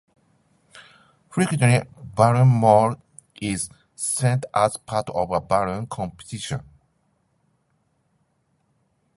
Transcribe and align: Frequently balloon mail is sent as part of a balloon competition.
Frequently 1.29 1.83
balloon 2.15 2.59
mail 2.59 2.99
is 3.39 3.69
sent 3.95 4.47
as 4.51 4.75
part 4.77 5.07
of 5.11 5.29
a 5.29 5.39
balloon 5.39 5.85
competition. 5.85 6.63